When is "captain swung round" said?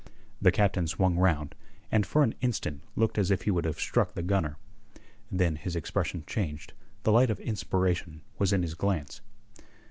0.51-1.53